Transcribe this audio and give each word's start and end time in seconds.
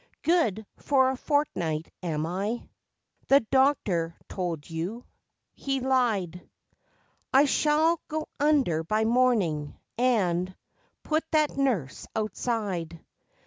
Good 0.23 0.65
for 0.77 1.11
a 1.11 1.15
fortnight, 1.15 1.91
am 2.01 2.25
I? 2.25 2.67
The 3.27 3.41
doctor 3.41 4.15
told 4.27 4.67
you? 4.67 5.05
He 5.53 5.79
lied. 5.79 6.41
I 7.31 7.45
shall 7.45 8.01
go 8.07 8.27
under 8.39 8.83
by 8.83 9.05
morning, 9.05 9.77
and 9.99 10.55
Put 11.03 11.23
that 11.29 11.55
nurse 11.55 12.07
outside. 12.15 12.99